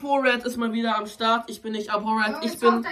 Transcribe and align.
ApoRed 0.00 0.44
ist 0.46 0.56
mal 0.56 0.72
wieder 0.72 0.96
am 0.96 1.06
Start. 1.06 1.50
Ich 1.50 1.60
bin 1.60 1.72
nicht. 1.72 1.90
Junge, 1.92 2.38
Ich 2.42 2.58
bin. 2.58 2.86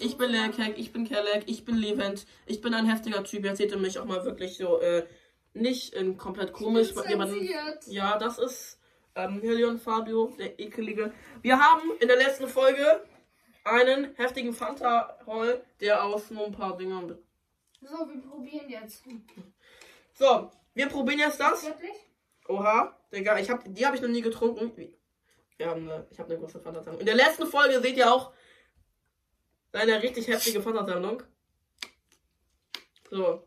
Ich 0.00 0.18
bin. 0.18 0.30
Lelkek, 0.30 0.78
ich 0.78 0.92
bin 0.92 1.04
Kelek, 1.06 1.44
ich 1.46 1.64
bin 1.64 1.76
Levent, 1.76 2.26
ich 2.46 2.60
bin 2.60 2.74
ein 2.74 2.86
heftiger 2.86 3.24
Typ. 3.24 3.44
Jetzt 3.44 3.58
seht 3.58 3.72
ihr 3.72 3.78
mich 3.78 3.98
auch 3.98 4.04
mal 4.04 4.24
wirklich 4.24 4.56
so, 4.56 4.80
äh, 4.80 5.06
nicht 5.54 5.94
in 5.94 6.16
komplett 6.16 6.52
komisch. 6.52 6.92
Jemanden, 7.08 7.48
ja, 7.86 8.18
das 8.18 8.38
ist 8.38 8.78
ähm, 9.14 9.40
Helion 9.40 9.78
Fabio, 9.78 10.34
der 10.38 10.58
ekelige. 10.60 11.12
Wir 11.40 11.58
haben 11.58 11.82
in 12.00 12.08
der 12.08 12.16
letzten 12.18 12.48
Folge 12.48 13.02
einen 13.64 14.14
heftigen 14.16 14.52
Fanta-Roll, 14.52 15.62
der 15.80 16.04
aus 16.04 16.30
nur 16.30 16.46
ein 16.46 16.52
paar 16.52 16.76
Dingern. 16.76 17.16
So, 17.80 18.08
wir 18.08 18.20
probieren 18.20 18.68
jetzt. 18.68 19.04
So, 20.14 20.50
wir 20.74 20.88
probieren 20.88 21.20
jetzt 21.20 21.40
das. 21.40 21.64
Wirklich? 21.64 21.96
Oha, 22.48 22.96
Digga, 23.12 23.38
ich 23.38 23.50
hab, 23.50 23.62
die 23.66 23.86
habe 23.86 23.96
ich 23.96 24.02
noch 24.02 24.08
nie 24.08 24.20
getrunken. 24.20 24.72
Wir 25.62 25.70
haben 25.70 25.88
eine, 25.88 26.04
ich 26.10 26.18
habe 26.18 26.28
eine 26.30 26.40
große 26.40 26.58
Fanta-Sammlung. 26.58 26.98
In 26.98 27.06
der 27.06 27.14
letzten 27.14 27.46
Folge 27.46 27.80
seht 27.80 27.96
ihr 27.96 28.12
auch 28.12 28.32
eine 29.70 30.02
richtig 30.02 30.26
heftige 30.26 30.60
Fanta-Sammlung. 30.60 31.22
So. 33.08 33.46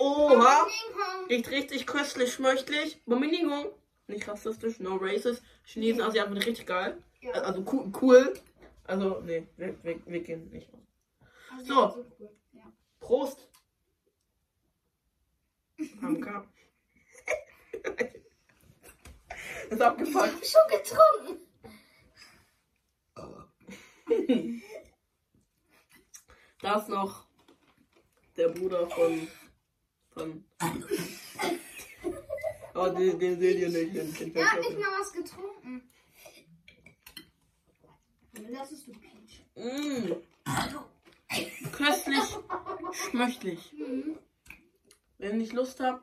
Oha, 0.00 0.66
riecht 1.30 1.48
richtig 1.52 1.86
köstlich, 1.86 2.32
schmöchtlich. 2.32 3.00
Bomingo. 3.04 3.78
Nicht 4.08 4.26
rassistisch, 4.26 4.80
no 4.80 4.96
racist. 4.96 5.44
Chinesen, 5.64 6.02
Asiaten 6.02 6.34
sind 6.34 6.44
richtig 6.44 6.66
geil. 6.66 7.00
Ja. 7.20 7.34
Also 7.34 7.64
cool. 7.72 7.92
cool. 8.02 8.34
Also, 8.82 9.20
nee, 9.20 9.46
wir, 9.58 9.76
wir, 9.84 10.00
wir 10.06 10.20
gehen 10.24 10.50
nicht. 10.50 10.68
Also, 11.52 12.04
So. 12.18 12.28
Prost. 12.98 13.46
Hamka. 16.02 16.44
Ist 19.70 19.80
abgefuckt. 19.82 20.32
hab 20.32 20.42
ich 20.42 20.50
schon 20.50 20.60
getrunken. 20.70 21.48
Da 26.60 26.74
ist 26.80 26.88
noch 26.88 27.24
der 28.36 28.48
Bruder 28.48 28.88
von. 28.88 29.28
von. 30.10 30.44
Oh, 32.74 32.88
den, 32.88 33.18
den 33.18 33.38
seht 33.38 33.58
ihr 33.58 33.68
nicht. 33.68 33.94
Den, 33.94 34.12
den 34.12 34.34
Er 34.34 34.52
hat 34.52 34.60
nicht 34.60 34.78
mal 34.78 34.98
was 34.98 35.12
getrunken. 35.12 35.88
Das 38.32 38.72
ist 38.72 38.86
du 38.86 38.92
Peach. 38.92 39.44
Mm. 39.54 40.12
Köstlich, 41.72 42.38
schmöchtlich. 42.92 43.72
Mhm. 43.72 44.18
Wenn 45.18 45.40
ich 45.40 45.52
Lust 45.52 45.80
habe, 45.80 46.02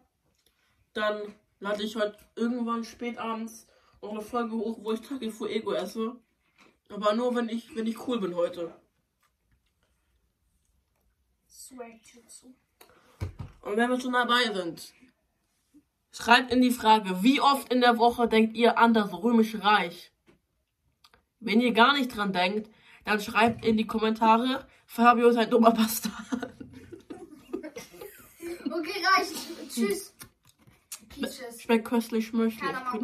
dann 0.94 1.34
lade 1.60 1.84
ich 1.84 1.96
heute 1.96 2.18
irgendwann 2.36 2.84
spät 2.84 3.18
abends 3.18 3.68
noch 4.02 4.12
eine 4.12 4.22
Folge 4.22 4.56
hoch, 4.56 4.78
wo 4.82 4.92
ich 4.92 5.02
Taki 5.02 5.32
Fu 5.32 5.46
Ego 5.48 5.74
esse. 5.74 6.16
Aber 6.90 7.14
nur 7.16 7.36
wenn 7.36 7.50
ich, 7.50 7.76
wenn 7.76 7.88
ich 7.88 8.08
cool 8.08 8.20
bin 8.20 8.36
heute. 8.36 8.74
Und 13.62 13.78
wenn 13.78 13.90
wir 13.90 14.00
schon 14.00 14.14
dabei 14.14 14.54
sind, 14.54 14.94
schreibt 16.12 16.52
in 16.52 16.62
die 16.62 16.72
Frage, 16.72 17.24
wie 17.24 17.42
oft 17.42 17.74
in 17.74 17.82
der 17.82 17.98
Woche 17.98 18.28
denkt 18.28 18.56
ihr 18.56 18.78
an 18.78 18.94
das 18.94 19.12
Römische 19.12 19.64
Reich? 19.64 20.12
Wenn 21.40 21.62
ihr 21.62 21.74
gar 21.74 21.94
nicht 21.94 22.16
dran 22.16 22.34
denkt, 22.34 22.70
dann 23.04 23.20
schreibt 23.20 23.66
in 23.66 23.78
die 23.78 23.88
Kommentare, 23.88 24.68
Fabio 24.86 25.30
ist 25.30 25.38
ein 25.38 25.50
dummer 25.50 25.72
Bastard. 25.72 26.14
Okay, 28.68 29.04
reicht. 29.16 29.70
Tschüss. 29.70 30.15
Schmeckt 31.58 31.86
köstlich, 31.88 32.28
schmöchtlich. 32.28 32.96